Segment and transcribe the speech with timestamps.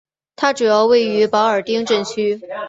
[0.35, 2.41] 它主要位于保尔丁镇区。